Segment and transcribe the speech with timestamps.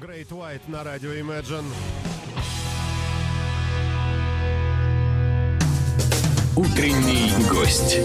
[0.00, 1.64] Great White на радио Imagine.
[6.56, 7.98] Утренний гость.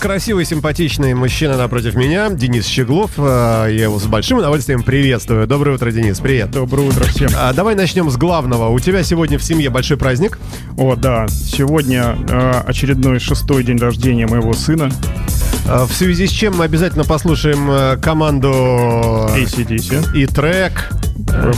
[0.00, 3.12] Красивый, симпатичный мужчина напротив меня, Денис Щеглов.
[3.18, 5.46] А, Я его с большим удовольствием приветствую.
[5.46, 6.50] Доброе утро, Денис, привет.
[6.50, 7.30] Доброе утро всем.
[7.36, 8.68] А, Давай начнем с главного.
[8.68, 10.38] У тебя сегодня в семье большой праздник.
[10.76, 14.90] О, да, сегодня э, очередной шестой день рождения моего сына.
[15.68, 20.88] А, В связи с чем мы обязательно послушаем э, команду ACDC, и трек.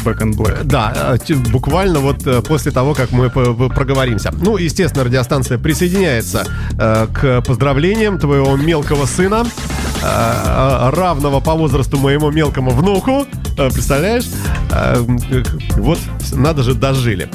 [0.05, 0.65] Back in Black.
[0.65, 4.33] Да, э, т- буквально вот э, после того, как мы проговоримся.
[4.43, 6.45] Ну, естественно, радиостанция присоединяется
[6.79, 9.45] э, к поздравлениям твоего мелкого сына,
[10.03, 13.27] э, э, равного по возрасту моему мелкому внуку.
[13.61, 14.25] Э, Представляешь?
[14.71, 15.43] Э, э,
[15.77, 15.99] Вот,
[16.33, 17.29] надо же, дожили.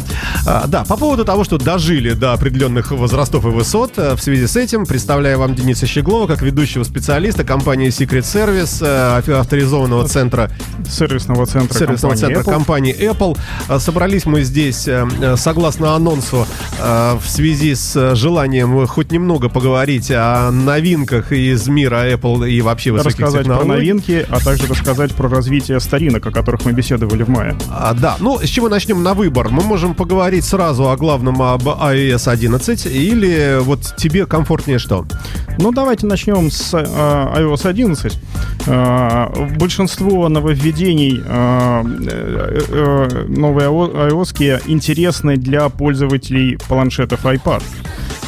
[0.48, 4.48] А, Да, по поводу того, что дожили до определенных возрастов и высот, э, в связи
[4.48, 10.08] с этим представляю вам Дениса Щеглова как ведущего специалиста компании Secret Service, э, авто- авторизованного
[10.08, 10.50] центра
[10.90, 12.54] Сервисного центра сервисного компании центра Apple.
[12.55, 13.80] компании Apple.
[13.80, 14.88] Собрались мы здесь,
[15.36, 16.48] согласно анонсу,
[16.80, 23.20] в связи с желанием хоть немного поговорить о новинках из мира Apple и вообще высоких
[23.20, 23.80] Рассказать про технологий.
[23.92, 27.55] новинки, а также рассказать про развитие старинок, о которых мы беседовали в мае.
[27.70, 29.49] А, да, ну с чего начнем на выбор?
[29.49, 35.05] Мы можем поговорить сразу о главном об iOS 11 или вот тебе комфортнее что?
[35.58, 38.18] Ну, давайте начнем с э, iOS 11.
[38.68, 39.27] Э,
[39.58, 47.63] большинство нововведений э, э, э, новой iOS интересны для пользователей планшетов iPad.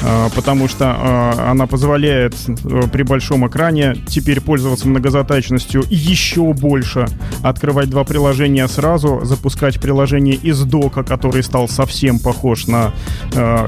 [0.04, 7.08] Э, Потому что э, она позволяет э, при большом экране теперь пользоваться многозадачностью еще больше,
[7.44, 12.94] открывать два приложения сразу, запускать приложение из дока, который стал совсем похож на
[13.34, 13.68] э,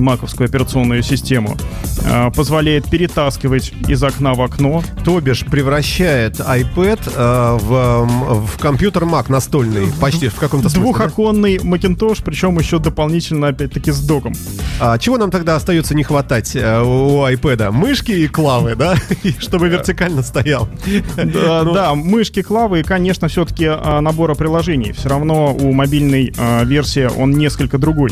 [0.00, 1.56] маковскую операционную систему,
[2.04, 4.82] э, позволяет перетаскивать из окна в окно.
[5.04, 10.92] То бишь превращает iPad э, в, в компьютер Mac настольный, почти в каком-то смысле.
[10.92, 10.98] да?
[10.98, 14.32] Двухоконный Macintosh, причем еще дополнительно, опять-таки, с доком.
[14.80, 17.70] А чего нам тогда остается не хватать э, у iPad?
[17.70, 18.94] Мышки и клавы, да?
[19.38, 20.68] Чтобы вертикально стоял.
[21.16, 23.66] Да, Ну, да, мышки, клавы и, конечно, все-таки
[24.00, 24.92] набора приложений.
[24.92, 28.10] Все равно у мобильной а, версии он несколько другой.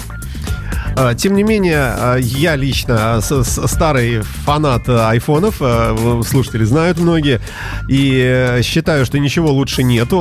[0.96, 5.56] А, Тем не менее, а, я лично с- старый фанат айфонов,
[6.26, 7.40] слушатели знают многие,
[7.88, 10.20] и э, считаю, что ничего лучше нету.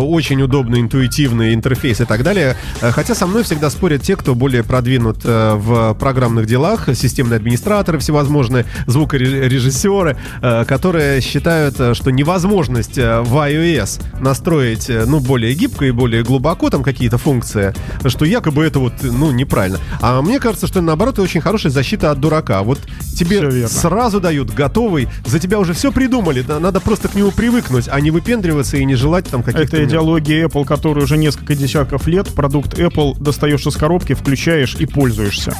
[0.00, 2.56] Очень удобный, интуитивный интерфейс и так далее.
[2.80, 7.98] Хотя со мной всегда спорят те, кто более продвинут э, в программных делах, системные администраторы
[7.98, 15.54] всевозможные, звукорежиссеры, э, которые считают, э, что невозможность э, в iOS настроить, э, ну, более
[15.54, 17.72] гибко и более глубоко там какие-то функции,
[18.06, 19.78] что якобы это вот, ну, неправильно.
[20.00, 22.62] А мне кажется, что наоборот, это очень хорошая защита от дурака.
[22.62, 22.78] Вот
[23.16, 27.88] тебе сразу дают готовый, за тебя уже все придумали, да, надо просто к нему привыкнуть,
[27.90, 29.76] а не выпендриваться и не желать там каких-то...
[29.76, 32.28] Это идеология Apple, которая уже несколько десятков лет.
[32.28, 35.54] Продукт Apple достаешь из коробки, включаешь и пользуешься.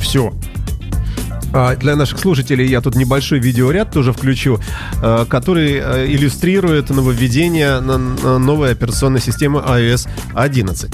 [0.00, 0.32] Все.
[1.52, 4.58] А, Для наших слушателей я тут небольшой видеоряд тоже включу,
[5.02, 10.90] э, который э, иллюстрирует нововведение новой операционной системы iOS 11.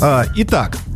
[0.00, 0.87] А, Итак, а,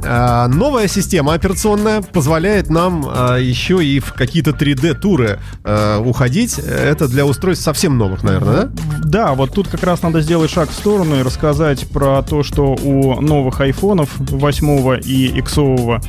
[0.49, 6.59] новая система операционная позволяет нам а, еще и в какие-то 3D-туры э, уходить.
[6.59, 8.71] Это для устройств совсем новых, наверное, да?
[9.05, 12.75] Да, вот тут как раз надо сделать шаг в сторону и рассказать про то, что
[12.75, 16.01] у новых айфонов 8 и иксового,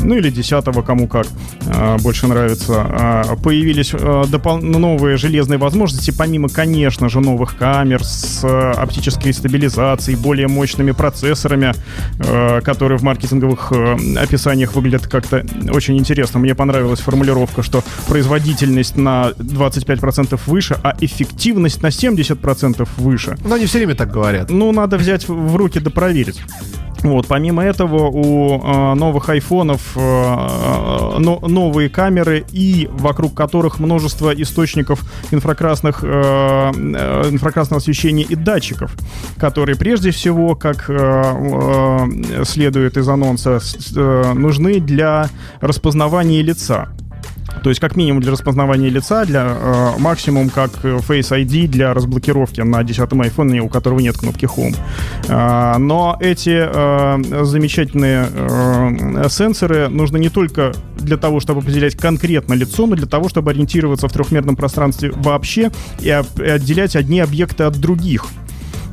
[0.00, 1.26] ну или 10 кому как
[1.66, 8.04] а, больше нравится, а, появились а, допол- новые железные возможности, помимо, конечно же, новых камер
[8.04, 11.74] с а, оптической стабилизацией, более мощными процессорами,
[12.20, 13.02] а, которые в
[13.38, 16.40] маркетинговых а, описаниях выглядят как-то очень интересно.
[16.40, 23.36] Мне понравилась формулировка, что производительность на 25% выше, а эффективность на 70% выше.
[23.44, 24.50] Но они все время так говорят.
[24.50, 26.40] Ну, надо взять в руки да проверить.
[27.02, 29.98] Вот, помимо этого, у э, новых айфонов э,
[31.18, 36.08] но- новые камеры и вокруг которых множество источников инфракрасных, э,
[37.30, 38.90] инфракрасного освещения и датчиков,
[39.38, 45.28] которые прежде всего, как э, следует из анонса, с- э, нужны для
[45.60, 46.88] распознавания лица.
[47.62, 51.94] То есть как минимум для распознавания лица, для э, максимум как э, Face ID для
[51.94, 54.76] разблокировки на 10 iPhone, у которого нет кнопки Home.
[55.28, 62.54] А, но эти э, замечательные э, сенсоры нужны не только для того, чтобы определять конкретно
[62.54, 65.70] лицо, но для того, чтобы ориентироваться в трехмерном пространстве вообще
[66.00, 68.26] и, оп- и отделять одни объекты от других.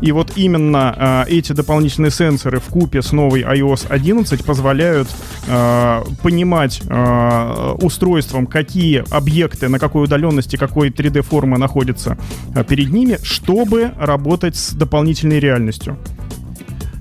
[0.02, 5.08] И вот именно эти дополнительные сенсоры в купе с новой iOS 11 позволяют
[6.22, 6.82] понимать
[7.82, 12.18] устройством, какие объекты, на какой удаленности, какой 3D-формы находятся
[12.68, 15.98] перед ними, чтобы работать с дополнительной реальностью.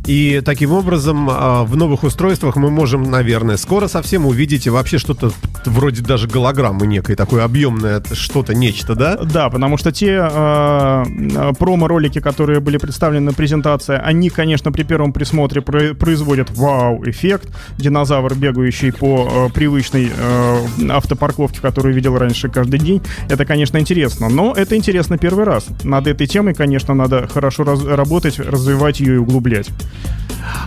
[0.07, 5.33] И таким образом а, в новых устройствах мы можем, наверное, скоро совсем увидеть вообще что-то
[5.65, 9.17] вроде даже голограммы некой, такое объемное что-то, нечто, да?
[9.17, 15.13] Да, потому что те э, промо-ролики, которые были представлены на презентации, они, конечно, при первом
[15.13, 17.49] присмотре производят вау-эффект.
[17.79, 23.01] Динозавр, бегающий по э, привычной э, автопарковке, которую видел раньше каждый день.
[23.31, 24.29] Это, конечно, интересно.
[24.29, 25.67] Но это интересно первый раз.
[25.83, 29.69] Над этой темой, конечно, надо хорошо раз работать, развивать ее и углублять.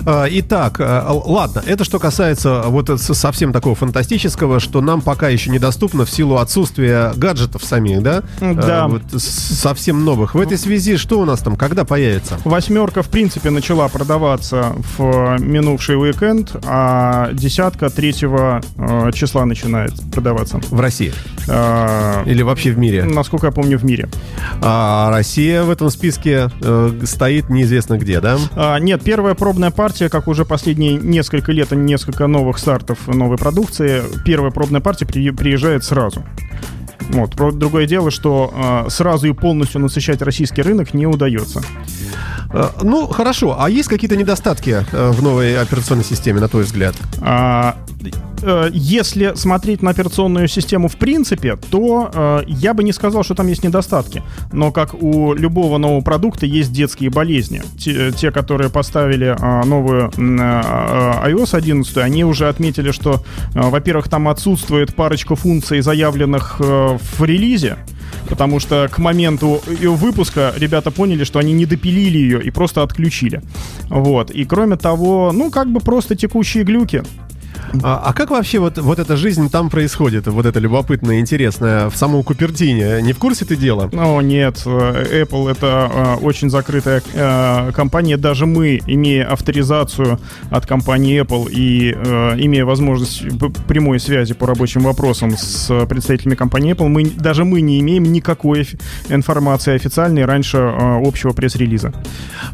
[0.05, 5.49] А, итак, э, ладно, это что касается вот совсем такого фантастического, что нам пока еще
[5.49, 8.23] недоступно в силу отсутствия гаджетов самих, да?
[8.39, 8.85] Да.
[8.85, 10.35] А, вот совсем новых.
[10.35, 12.37] В этой связи что у нас там, когда появится?
[12.45, 20.61] Восьмерка, в принципе, начала продаваться в минувший уикенд, а десятка третьего э, числа начинает продаваться.
[20.69, 21.13] В России?
[21.49, 23.03] А, Или вообще в мире?
[23.03, 24.09] Насколько я помню, в мире.
[24.61, 28.37] А Россия в этом списке э, стоит неизвестно где, да?
[28.55, 34.03] А, нет, первая пробная партия, как уже последние несколько лет, несколько новых стартов новой продукции,
[34.23, 36.23] первая пробная партия при, приезжает сразу.
[37.09, 37.35] Вот.
[37.57, 38.53] Другое дело, что
[38.85, 41.61] э, сразу и полностью насыщать российский рынок не удается.
[42.51, 43.55] Э, ну, хорошо.
[43.59, 46.95] А есть какие-то недостатки э, в новой операционной системе, на твой взгляд?
[47.21, 47.77] А,
[48.41, 53.47] Э, если смотреть на операционную систему в принципе, то я бы не сказал, что там
[53.47, 54.23] есть недостатки.
[54.51, 57.61] Но как у любого нового продукта есть детские болезни.
[57.77, 63.23] Те, те которые поставили э, новую э, iOS 11, они уже отметили, что,
[63.53, 66.57] во-первых, там отсутствует парочка функций, заявленных
[66.95, 67.77] в релизе.
[68.29, 72.83] Потому что к моменту ее выпуска ребята поняли, что они не допилили ее и просто
[72.83, 73.41] отключили.
[73.89, 74.31] Вот.
[74.31, 77.03] И кроме того, ну, как бы просто текущие глюки.
[77.83, 81.97] А, а как вообще вот, вот эта жизнь там происходит, вот это любопытное, интересное, в
[81.97, 83.01] самом Купертине?
[83.01, 83.89] Не в курсе ты дела?
[83.93, 88.17] О, нет, э, Apple это э, очень закрытая э, компания.
[88.17, 90.19] Даже мы, имея авторизацию
[90.49, 91.91] от компании Apple и
[92.43, 93.23] имея возможность
[93.67, 98.67] прямой связи по рабочим вопросам с представителями компании Apple, мы, даже мы не имеем никакой
[99.09, 101.93] информации официальной раньше общего пресс-релиза.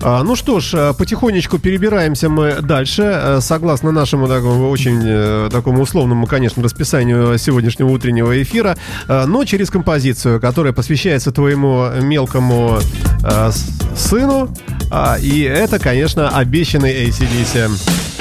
[0.02, 3.38] А, ну что ж, потихонечку перебираемся мы дальше.
[3.40, 8.78] Согласно нашему такому очень э, такому условному, конечно, расписанию сегодняшнего утреннего эфира,
[9.08, 12.80] э, но через композицию, которая посвящается твоему мелкому
[13.24, 13.52] э,
[13.96, 14.50] сыну.
[14.92, 18.13] Э, и это, конечно, обещанный ACDC.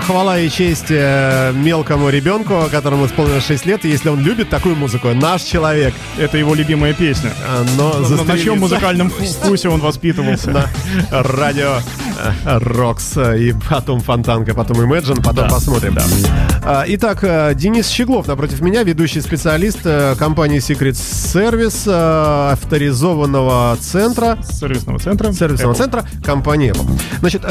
[0.00, 5.08] Хвала и честь э, мелкому ребенку, которому исполнилось 6 лет, если он любит такую музыку,
[5.14, 5.94] наш человек.
[6.18, 7.32] Это его любимая песня.
[7.76, 10.50] Но На- На чьем музыкальном вку- вкусе он воспитывался?
[10.50, 10.66] на
[11.10, 11.78] радио
[12.44, 15.96] Рокс, и потом Фонтанка, потом Imagine, потом посмотрим.
[16.64, 23.76] А, Итак, э, Денис Щеглов напротив меня, ведущий специалист э, компании Secret Service, э, авторизованного
[23.80, 25.32] центра Сервисного центра.
[25.32, 25.76] сервисного Apple.
[25.76, 27.00] центра компании Apple.
[27.20, 27.42] Значит,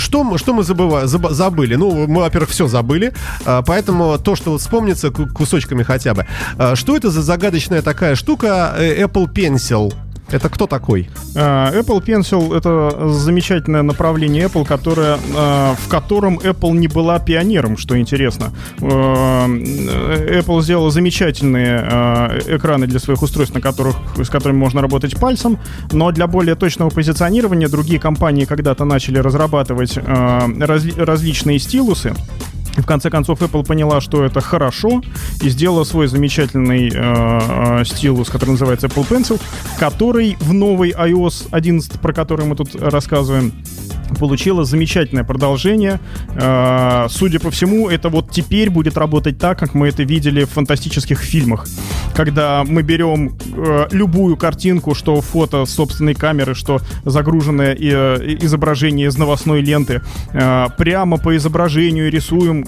[0.00, 1.74] что, мы- что мы забыва- забыли?
[1.76, 3.12] Ну, мы, во-первых, все забыли,
[3.66, 6.26] поэтому то, что вспомнится ку- кусочками хотя бы.
[6.74, 9.92] Что это за загадочная такая штука Apple Pencil?
[10.30, 11.08] Это кто такой?
[11.34, 17.78] А, Apple Pencil это замечательное направление Apple, которое, а, в котором Apple не была пионером,
[17.78, 18.52] что интересно.
[18.82, 21.78] А, Apple сделала замечательные
[22.46, 25.58] экраны для своих устройств, на которых, с которыми можно работать пальцем,
[25.92, 32.14] но для более точного позиционирования другие компании когда-то начали разрабатывать разли- различные стилусы.
[32.78, 35.02] И в конце концов Apple поняла, что это хорошо,
[35.42, 39.40] и сделала свой замечательный э, э, стилус, который называется Apple Pencil,
[39.78, 43.52] который в новый iOS 11, про который мы тут рассказываем,
[44.18, 46.00] получила замечательное продолжение.
[46.34, 50.50] Э, судя по всему, это вот теперь будет работать так, как мы это видели в
[50.50, 51.66] фантастических фильмах.
[52.14, 59.08] Когда мы берем э, любую картинку, что фото с собственной камеры, что загруженное э, изображение
[59.08, 62.64] из новостной ленты, прямо по изображению рисуем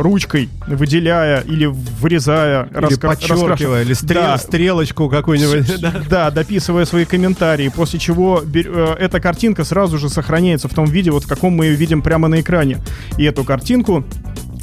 [0.00, 4.38] ручкой, выделяя или вырезая, Или раска- подчеркивая, или стрел- Да.
[4.38, 6.08] стрелочку какую-нибудь.
[6.08, 6.30] Да.
[6.30, 8.42] Дописывая свои комментарии, после чего
[8.98, 12.28] эта картинка сразу же сохраняется в том виде, вот в каком мы ее видим прямо
[12.28, 12.78] на экране.
[13.18, 14.04] И эту картинку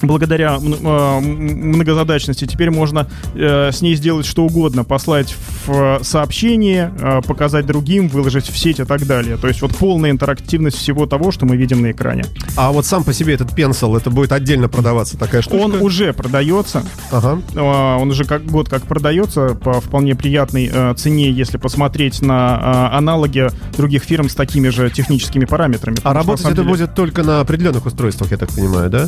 [0.02, 6.00] благодаря э, м- многозадачности теперь можно э, с ней сделать что угодно, послать в э,
[6.04, 9.38] сообщение, э, показать другим, выложить в сеть и так далее.
[9.38, 12.26] То есть вот полная интерактивность всего того, что мы видим на экране.
[12.56, 15.62] А вот сам по себе этот пенсил, это будет отдельно продаваться такая штука?
[15.62, 17.40] Он уже продается, Ага.
[17.56, 22.90] А, Он уже как год как продается по вполне приятной э, цене, если посмотреть на
[22.92, 25.98] э, аналоги других фирм с такими же техническими параметрами.
[26.04, 29.08] А работать это деле, будет только на определенных устройствах, я так понимаю, да?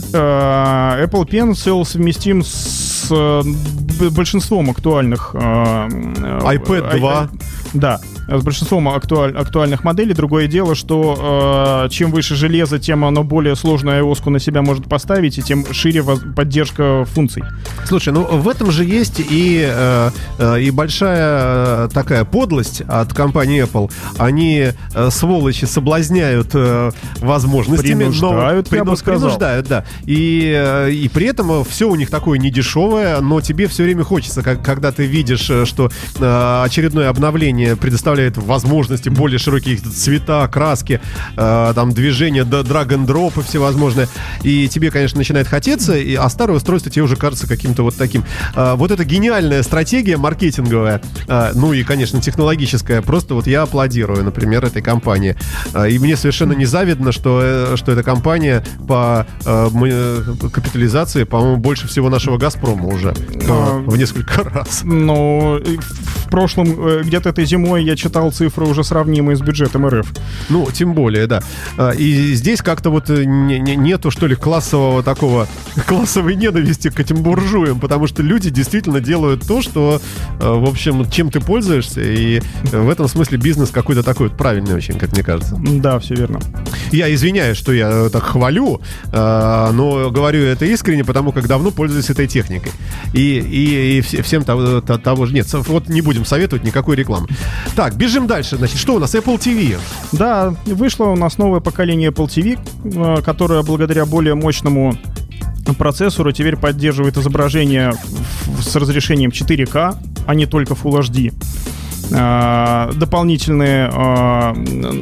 [1.00, 3.42] Apple Pencil совместим с э,
[4.10, 5.32] большинством актуальных...
[5.34, 7.20] э, э, iPad ай- 2.
[7.22, 7.28] ай-
[7.74, 10.14] Да, с большинством актуаль- актуальных моделей.
[10.14, 14.88] Другое дело, что э, чем выше железо, тем оно более сложную iOS на себя может
[14.88, 17.44] поставить, и тем шире поддержка функций.
[17.86, 23.14] Слушай, ну в этом же есть и, э, э, и большая э, такая подлость от
[23.14, 23.92] компании Apple.
[24.18, 28.06] Они, э, сволочи, соблазняют э, возможностями.
[28.06, 29.20] Принуждают, я бы сказал.
[29.22, 29.86] Принуждают, да.
[30.06, 34.42] И, э, и при этом все у них такое недешевое, но тебе все время хочется,
[34.44, 41.02] как, когда ты видишь, э, что э, очередное обновление предоставляет возможности более широкие цвета, краски,
[41.36, 44.08] э, там движения, драг-н-дропы всевозможные.
[44.44, 48.24] И тебе, конечно, начинает хотеться, и, а старое устройство тебе уже кажется каким-то вот таким.
[48.56, 53.02] А, вот это гениальная стратегия маркетинговая, а, ну и, конечно, технологическая.
[53.02, 55.36] Просто вот я аплодирую, например, этой компании.
[55.74, 61.24] А, и мне совершенно не завидно, что, э, что эта компания по э, э, капитализации,
[61.24, 63.14] по-моему, больше всего нашего «Газпрома» уже.
[63.50, 64.82] А, в несколько раз.
[64.84, 69.42] Но э, в в прошлом, э, где-то этой зимой я читал цифры уже сравнимые с
[69.42, 70.06] бюджетом РФ.
[70.50, 71.42] Ну, тем более, да.
[71.78, 75.48] А, И здесь как-то вот э, не- не- нету, что ли, классового такого,
[75.88, 80.02] классовой ненависти к этим буржуям, потому что люди действительно делают то, что,
[80.40, 82.42] э, в общем, чем ты пользуешься, и
[82.72, 85.58] э, в этом смысле бизнес какой-то такой вот правильный очень, как мне кажется.
[85.60, 86.40] Да, все верно.
[86.92, 88.82] Я извиняюсь, что я так хвалю,
[89.12, 92.72] но говорю это искренне, потому как давно пользуюсь этой техникой.
[93.14, 95.34] И, и, и все- всем того, то- того же...
[95.34, 97.28] Нет, вот не будем советовать никакой рекламы.
[97.76, 98.58] Так, бежим дальше.
[98.58, 99.14] Значит, что у нас?
[99.16, 99.80] Apple TV.
[100.12, 104.96] Да, вышло у нас новое поколение Apple TV, э, которое благодаря более мощному
[105.78, 107.94] процессору теперь поддерживает изображение
[108.62, 109.96] с разрешением 4К,
[110.26, 111.34] а не только Full HD.
[112.12, 114.54] Э, дополнительный э,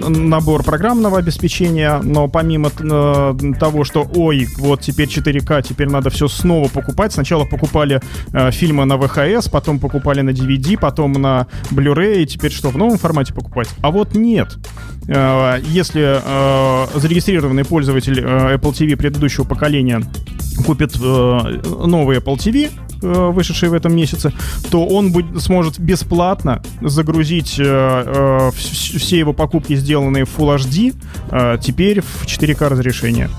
[0.09, 6.27] набор программного обеспечения, но помимо э, того, что ой, вот теперь 4К, теперь надо все
[6.27, 7.11] снова покупать.
[7.13, 8.01] Сначала покупали
[8.51, 12.97] фильмы на VHS, потом покупали на DVD, потом на Blu-ray, и теперь что, в новом
[12.97, 13.69] формате покупать?
[13.81, 14.57] А вот нет.
[15.07, 16.21] Если
[16.99, 20.01] зарегистрированный пользователь Apple TV предыдущего поколения
[20.65, 22.69] купит новый Apple TV,
[23.01, 24.31] вышедший в этом месяце,
[24.69, 30.55] то он будет, сможет бесплатно загрузить э, э, вс- все его покупки, сделанные в Full
[30.57, 30.93] HD,
[31.31, 33.29] э, теперь в 4К разрешение.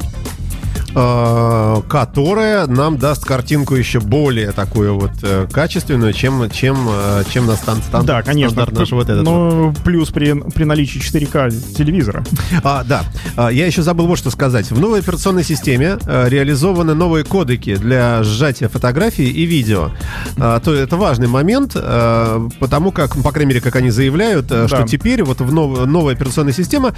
[0.95, 7.47] Э, которая нам даст картинку еще более такую вот э, качественную, чем, чем, э, чем
[7.47, 8.51] на стан стан Да, конечно.
[8.63, 9.27] стандарт наш вот этот.
[9.27, 9.33] вот.
[9.33, 12.25] Но плюс при, при наличии 4К телевизора.
[12.65, 13.03] А, да,
[13.37, 14.71] А, я еще забыл вот что сказать.
[14.71, 19.91] В новой операционной системе реализованы новые кодеки для сжатия фотографий и видео.
[20.39, 24.67] А, то это важный момент, потому как, ну, по крайней мере, как они заявляют, э,
[24.67, 24.87] что Да.
[24.87, 26.95] теперь вот в нов- новая операционная система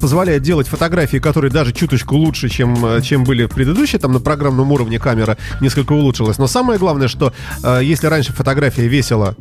[0.00, 4.70] позволяет делать фотографии, которые даже чуточку лучше, чем, чем были в предыдущей, там на программном
[4.72, 6.38] уровне камера несколько улучшилась.
[6.38, 7.32] Но самое главное, что
[7.64, 9.34] э, если раньше фотография весила,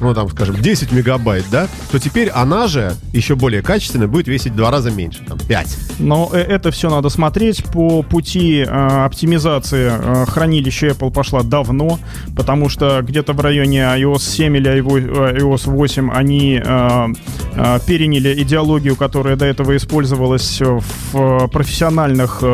[0.00, 4.52] ну там, скажем, 10 мегабайт, да, то теперь она же еще более качественная будет весить
[4.52, 5.76] в два раза меньше, там 5.
[5.98, 11.98] Но э, это все надо смотреть по пути э, оптимизации э, хранилища Apple пошла давно,
[12.36, 17.06] потому что где-то в районе iOS 7 или iO- э, iOS 8 они э,
[17.54, 22.46] э, переняли идеологию, которая до этого использовалась в профессиональных э,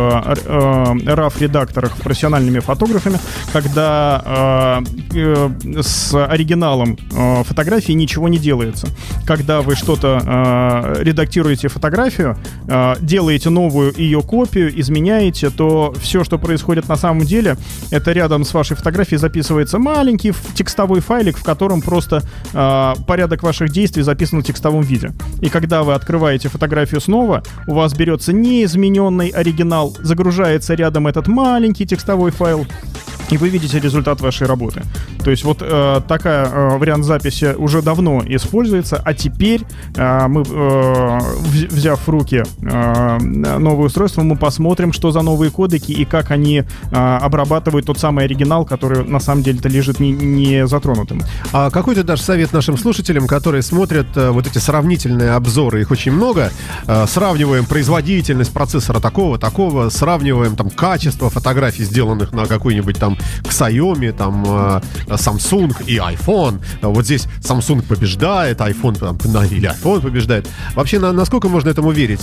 [0.45, 3.19] э, RAW-редакторах профессиональными фотографами,
[3.53, 4.83] когда
[5.15, 8.89] э, э, с оригиналом э, фотографии ничего не делается.
[9.27, 12.37] Когда вы что-то э, редактируете фотографию,
[12.69, 17.57] э, делаете новую ее копию, изменяете, то все, что происходит на самом деле,
[17.91, 23.71] это рядом с вашей фотографией записывается маленький текстовой файлик, в котором просто э, порядок ваших
[23.71, 25.13] действий записан в текстовом виде.
[25.41, 31.87] И когда вы открываете фотографию снова, у вас берется неизмененный оригинал, загружается рядом этот маленький
[31.87, 32.67] текстовой файл,
[33.33, 34.83] и вы видите результат вашей работы.
[35.25, 39.63] То есть вот э, такая э, вариант записи уже давно используется, а теперь
[39.97, 45.51] э, мы, э, вз- взяв в руки э, новое устройство, мы посмотрим, что за новые
[45.51, 46.59] кодеки и как они
[46.91, 51.23] э, обрабатывают тот самый оригинал, который на самом деле-то лежит не, не затронутым.
[51.53, 55.91] А какой ты дашь совет нашим слушателям, которые смотрят э, вот эти сравнительные обзоры, их
[55.91, 56.53] очень много,
[56.87, 64.13] э, сравниваем производительность процессора такого, такого, сравниваем там качество фотографий, сделанных на какой-нибудь там Xiaomi,
[64.13, 66.61] там э, Samsung и iPhone.
[66.83, 70.49] Вот здесь Samsung побеждает, iPhone там, или iPhone побеждает.
[70.75, 72.21] Вообще, на- насколько можно этому верить?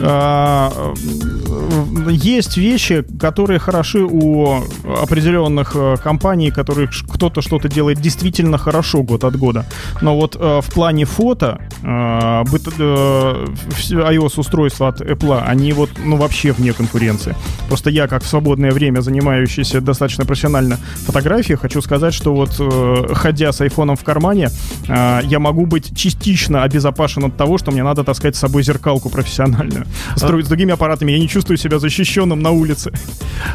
[0.00, 4.62] А, э, Есть вещи, которые хороши у
[5.02, 9.64] определенных э, компаний, которые кто-то что-то делает действительно хорошо год от года.
[10.02, 11.58] Но вот в плане фото
[13.90, 17.34] iOS-устройства от Apple, они вот ну вообще вне конкуренции.
[17.68, 20.24] Просто я, как в свободное время занимающийся достаточно
[21.06, 24.50] фотографией, хочу сказать, что вот э, ходя с айфоном в кармане,
[24.88, 29.10] э, я могу быть частично обезопасен от того, что мне надо таскать с собой зеркалку
[29.10, 29.86] профессиональную.
[30.16, 32.92] С, дру- с другими аппаратами я не чувствую себя защищенным на улице.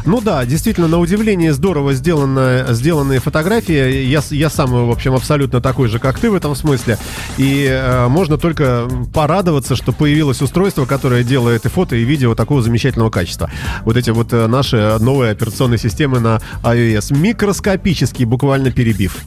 [0.04, 4.04] Ну да, действительно, на удивление здорово сделано, сделанные фотографии.
[4.04, 6.98] Я, я сам, в общем, абсолютно такой же, как ты в этом смысле.
[7.38, 12.62] И э, можно только порадоваться, что появилось устройство, которое делает и фото, и видео такого
[12.62, 13.50] замечательного качества.
[13.84, 17.16] Вот эти вот э, наши новые операционные системы на iOS.
[17.16, 19.22] Микроскопические, буквально перебив.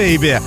[0.00, 0.40] Baby.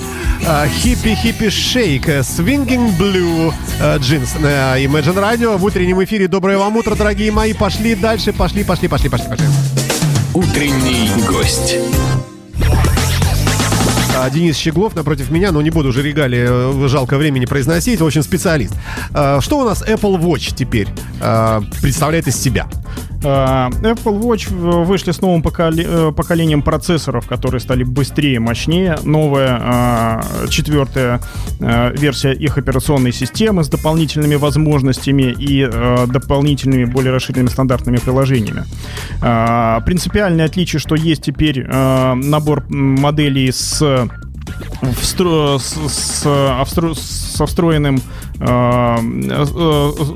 [0.81, 3.53] Хиппи-хиппи шейк, свингинг блю
[3.99, 4.31] джинс.
[4.41, 6.27] Э, Imagine Radio в утреннем эфире.
[6.27, 7.53] Доброе вам утро, дорогие мои.
[7.53, 9.45] Пошли дальше, пошли, пошли, пошли, пошли, пошли.
[10.33, 11.75] Утренний гость.
[14.15, 16.45] А, Денис Щеглов напротив меня, но не буду уже регалии,
[16.85, 18.73] э, жалко времени произносить, в общем, специалист.
[19.13, 20.87] А, Что у нас Apple Watch теперь
[21.21, 22.67] а, представляет из себя?
[23.23, 28.97] А, Apple Watch вышли с новым э, поколением процессоров, которые стали быстрее, мощнее.
[29.03, 31.21] Новая а, четвертая
[31.59, 38.63] а, версия их операционной системы с дополнительными возможностями и а, дополнительными, более расширенными стандартными приложениями.
[39.85, 43.81] Принципиальное отличие, что есть теперь набор моделей с
[44.91, 48.32] встро- с, с, встро- со встроенным э, э,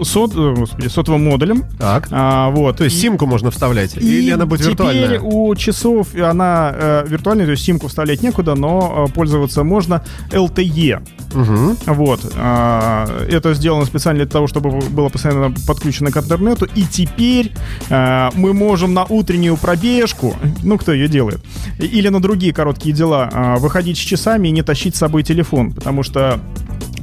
[0.04, 1.64] сот- э, господи, сотовым модулем.
[1.80, 2.08] Так.
[2.12, 2.78] А, вот.
[2.78, 3.96] То есть симку можно вставлять?
[3.98, 5.20] и Или она будет теперь виртуальная?
[5.20, 11.02] у часов она э, виртуальная, то есть симку вставлять некуда, но э, пользоваться можно LTE.
[11.34, 11.78] Мгм.
[11.86, 12.20] Вот.
[12.36, 16.68] а, это сделано специально для того, чтобы было постоянно подключено к интернету.
[16.76, 17.52] И теперь
[17.90, 21.40] а, мы можем на утреннюю пробежку, ну, кто ее делает,
[21.80, 25.72] или на другие короткие дела, а, выходить с часами и не тащить с собой телефон,
[25.74, 26.40] потому что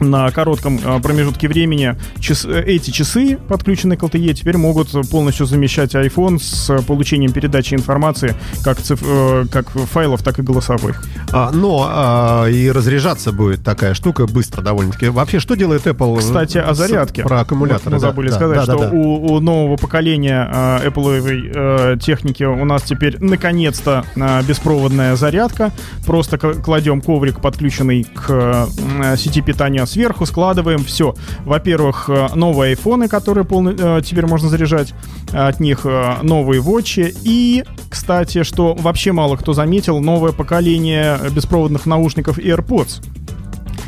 [0.00, 5.46] на коротком а, промежутке времени час- э, эти часы, подключенные к LTE, теперь могут полностью
[5.46, 11.02] замещать iPhone с получением передачи информации как, циф- э, как файлов, так и голосовых.
[11.33, 15.09] А, но а, и разряжаться будет такая штука быстро довольно-таки.
[15.09, 16.18] Вообще, что делает Apple?
[16.18, 17.22] Кстати, о с- зарядке.
[17.22, 17.85] Про аккумуляторы.
[17.85, 18.96] Вот мы да, забыли да, сказать, да, что да, да.
[18.96, 20.48] У, у нового поколения
[20.83, 25.72] э, Apple э, техники у нас теперь наконец-то э, беспроводная зарядка.
[26.07, 30.85] Просто кладем коврик, подключенный к э, сети питания сверху, складываем.
[30.85, 31.14] Все.
[31.44, 34.92] Во-первых, э, новые айфоны, которые полный, э, теперь можно заряжать.
[35.33, 37.14] От них э, новые вотчи.
[37.22, 43.02] И, кстати, что вообще мало кто заметил, новое поколение беспроводных наушников AirPods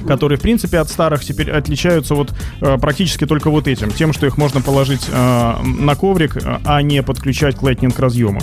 [0.07, 4.27] которые, в принципе, от старых теперь отличаются вот э, практически только вот этим, тем, что
[4.27, 8.40] их можно положить э, на коврик, э, а не подключать к Lightning разъему.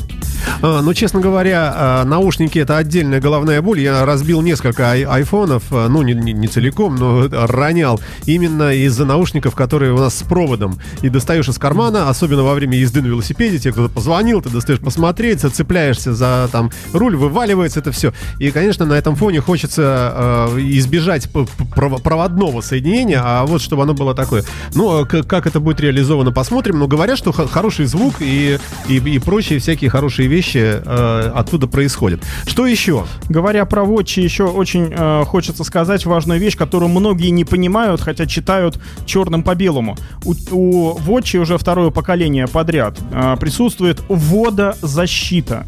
[0.61, 3.79] А, ну, честно говоря, а, наушники это отдельная головная боль.
[3.79, 7.99] Я разбил несколько ай- айфонов, а, ну, не, не- не целиком, но ронял.
[8.25, 10.77] Именно из-за наушников, которые у нас с проводом.
[11.01, 14.79] И достаешь из кармана, особенно во время езды на велосипеде, тебе кто-то позвонил, ты достаешь
[14.79, 18.13] посмотреть, цепляешься за там руль, вываливается это все.
[18.39, 21.29] И, конечно, на этом фоне хочется э, избежать
[21.73, 24.43] проводного соединения, а вот чтобы оно было такое.
[24.75, 26.79] Ну, как это будет реализовано, посмотрим.
[26.79, 32.21] Но говорят, что хороший звук и, и, и прочие всякие хорошие вещи э, оттуда происходят.
[32.45, 33.05] Что еще?
[33.29, 38.25] Говоря про Watch, еще очень э, хочется сказать важную вещь, которую многие не понимают, хотя
[38.25, 39.95] читают черным по белому.
[40.25, 45.65] У, у Watch уже второе поколение подряд э, присутствует водозащита.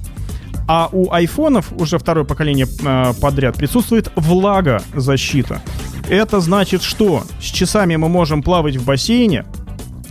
[0.67, 5.61] А у айфонов уже второе поколение э, подряд присутствует влагозащита.
[6.09, 9.45] Это значит, что с часами мы можем плавать в бассейне,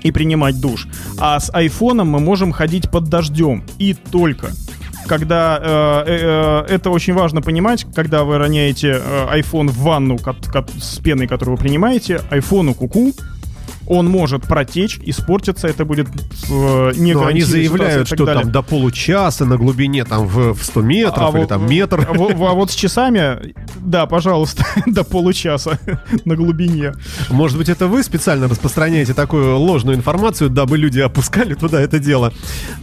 [0.04, 0.86] и принимать душ.
[1.18, 3.64] А с айфоном мы можем ходить под дождем.
[3.78, 4.50] И только.
[5.06, 10.16] Когда э, э, э, это очень важно понимать, когда вы роняете э, iPhone в ванну
[10.18, 13.12] кот- кот- с пеной, которую вы принимаете, айфону куку,
[13.86, 18.42] он может протечь, испортиться, это будет э, не Ну, они заявляют, что далее.
[18.44, 22.06] там до получаса на глубине там в, в 100 метров А или вот- там метр.
[22.08, 25.78] А, во- а вот с часами, да, пожалуйста, до получаса
[26.24, 26.92] на глубине.
[27.30, 32.32] Может быть, это вы специально распространяете такую ложную информацию, дабы люди опускали туда это дело.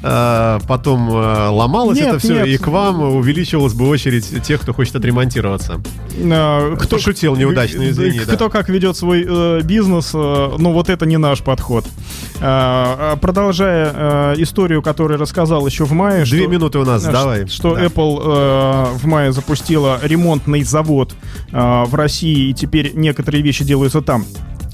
[0.03, 2.47] А, потом э, ломалось Нет, это все, нет.
[2.47, 5.81] и к вам увеличивалась бы очередь тех, кто хочет отремонтироваться.
[6.19, 8.33] Э, Пошутил неудачно, извини, да.
[8.35, 11.85] Кто как ведет свой э, бизнес, э, ну вот это не наш подход.
[12.39, 17.05] Э, э, продолжая э, историю, которую рассказал еще в мае, Две что, минуты у нас,
[17.05, 17.47] э, давай.
[17.47, 17.85] что Да.
[17.85, 21.13] Apple э, в мае запустила ремонтный завод
[21.51, 24.25] э, в России, и теперь некоторые вещи делаются там.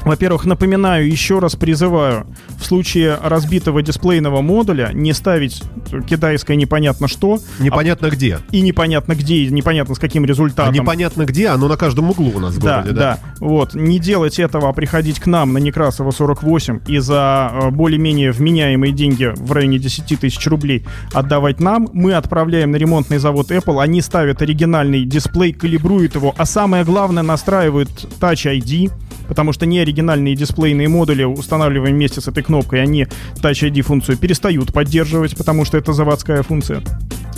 [0.05, 2.27] Во-первых, напоминаю, еще раз призываю,
[2.57, 5.61] в случае разбитого дисплейного модуля не ставить
[6.07, 8.39] китайское непонятно что, Непонятно где.
[8.51, 10.73] и непонятно где, и непонятно с каким А результатом.
[10.73, 14.39] непонятно где, оно на каждом углу у нас в Да, городе, да, Вот, не делать
[14.39, 19.51] этого, а приходить к нам на Некрасова 48 и за э, более-менее вменяемые деньги в
[19.51, 21.89] районе 10 тысяч рублей отдавать нам.
[21.93, 27.23] Мы отправляем на ремонтный завод Apple, они ставят оригинальный дисплей, калибруют его, а самое главное
[27.23, 28.91] настраивают Touch ID,
[29.27, 33.07] потому что не оригинальные дисплейные модули устанавливаем вместе с этой кнопкой, они
[33.41, 36.81] Touch ID функцию перестают поддерживать, потому что это заводская функция.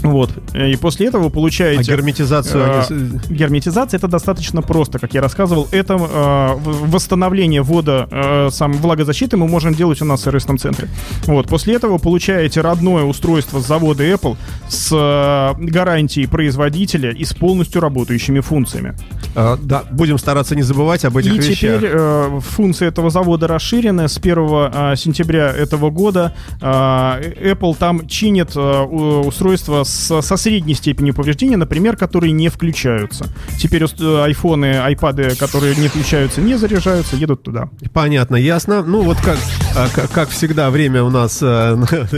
[0.02, 0.32] Вот.
[0.54, 1.92] И после этого вы А получаете...
[1.92, 3.20] герметизацию Э, они...
[3.30, 5.68] Герметизация это достаточно просто, как я рассказывал.
[5.72, 10.58] Это э, в- восстановление вода, э, сам влагозащиты мы можем делать у нас в сервисном
[10.58, 10.88] центре.
[11.26, 11.48] Вот.
[11.48, 14.36] После этого получаете родное устройство с завода Apple
[14.68, 18.94] с э, гарантией производителя и с полностью работающими функциями.
[19.36, 21.80] А, да, будем стараться не забывать об этих И вещах.
[21.80, 24.08] теперь э, функции этого завода расширены.
[24.10, 30.38] С 1 э, сентября этого года э, Apple там чинит э, у- устройство с- со
[30.38, 33.28] средней степенью повреждения, например, которые не включаются.
[33.60, 37.70] Теперь э, айфоны, айпады, которые не включаются, не заряжаются, едут туда.
[37.94, 38.84] Понятно, ясно.
[38.84, 39.38] Ну вот как,
[39.76, 41.78] а, как, как всегда, время у нас э,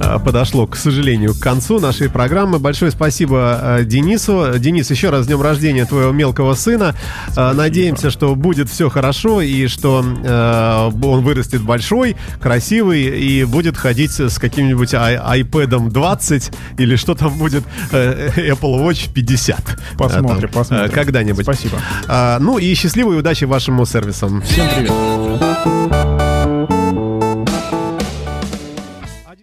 [0.00, 2.58] э, подошло, к сожалению, к концу нашей программы.
[2.58, 4.58] Большое спасибо э, Денису.
[4.58, 6.94] Денис, еще раз с днем рождения твоего мелкого сына.
[7.36, 13.76] Э, Надеемся, что будет все хорошо и что э, он вырастет большой, красивый и будет
[13.76, 19.56] ходить с каким-нибудь iPad 20 или что там будет э, Apple Watch 50.
[19.98, 20.86] Посмотрим, Э, там, посмотрим.
[20.86, 21.44] э, Когда-нибудь.
[21.44, 21.78] Спасибо.
[22.08, 24.42] А, ну и счастливой удачи вашему сервисам.
[24.42, 26.35] Всем привет.